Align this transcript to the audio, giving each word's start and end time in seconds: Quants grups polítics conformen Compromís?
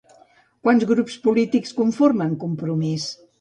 Quants 0.67 0.85
grups 0.91 1.17
polítics 1.27 1.75
conformen 1.83 2.33
Compromís? 2.47 3.07